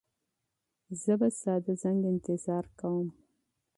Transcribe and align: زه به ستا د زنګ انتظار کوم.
زه 1.01 1.13
به 1.19 1.27
ستا 1.37 1.55
د 1.65 1.67
زنګ 1.81 2.01
انتظار 2.13 2.65
کوم. 2.79 3.07